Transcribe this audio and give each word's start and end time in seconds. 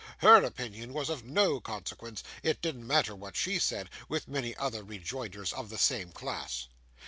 HER 0.17 0.43
opinion 0.43 0.93
was 0.93 1.09
of 1.09 1.23
no 1.23 1.59
consequence, 1.59 2.23
it 2.41 2.59
didn't 2.59 2.87
matter 2.87 3.15
what 3.15 3.35
SHE 3.35 3.59
said, 3.59 3.87
with 4.09 4.27
many 4.27 4.55
other 4.55 4.83
rejoinders 4.83 5.53
of 5.53 5.69
the 5.69 5.77
same 5.77 6.11
class. 6.11 6.65